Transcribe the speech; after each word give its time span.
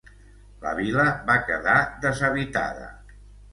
La 0.63 0.71
vila 0.79 1.03
va 1.29 1.35
quedar 1.51 1.77
deshabitada. 2.07 2.91